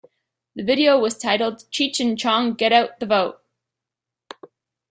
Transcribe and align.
The 0.55 0.63
video 0.63 0.97
was 0.97 1.15
titled 1.15 1.65
"Cheech 1.71 1.99
and 1.99 2.17
Chong 2.17 2.55
Get 2.55 2.73
Out 2.73 2.99
the 2.99 3.05
Vote!". 3.05 3.39